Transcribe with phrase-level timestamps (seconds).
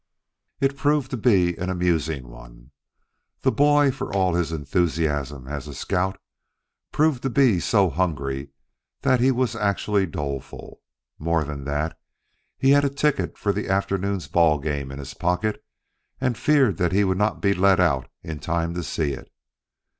[0.59, 2.71] It proved to be an amusing one.
[3.41, 6.19] The boy, for all his enthusiasm as a scout,
[6.91, 8.49] proved to be so hungry
[9.03, 10.81] that he was actually doleful.
[11.19, 11.99] More than that,
[12.57, 15.63] he had a ticket for that afternoon's ball game in his pocket
[16.19, 19.31] and feared that he would not be let out in time to see it.